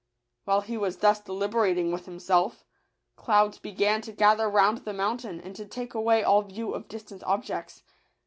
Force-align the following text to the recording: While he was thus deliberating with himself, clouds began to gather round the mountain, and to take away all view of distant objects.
While 0.45 0.61
he 0.61 0.77
was 0.77 0.97
thus 0.97 1.19
deliberating 1.19 1.91
with 1.91 2.05
himself, 2.07 2.65
clouds 3.15 3.59
began 3.59 4.01
to 4.01 4.11
gather 4.11 4.49
round 4.49 4.79
the 4.79 4.93
mountain, 4.93 5.39
and 5.39 5.55
to 5.55 5.63
take 5.67 5.93
away 5.93 6.23
all 6.23 6.41
view 6.41 6.73
of 6.73 6.87
distant 6.87 7.23
objects. 7.23 7.83